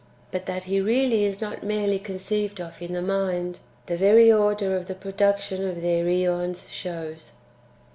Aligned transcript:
But 0.31 0.47
that 0.47 0.63
he 0.63 0.81
really 0.81 1.25
is 1.25 1.41
not 1.41 1.61
merely 1.61 1.99
conceived 1.99 2.59
of 2.59 2.81
in 2.81 2.93
the 2.93 3.03
mind, 3.03 3.59
the 3.85 3.95
very 3.95 4.31
order 4.31 4.75
of 4.75 4.87
the 4.87 4.95
production 4.95 5.63
of 5.63 5.83
their 5.83 6.03
(iEons) 6.05 6.67
shows. 6.71 7.33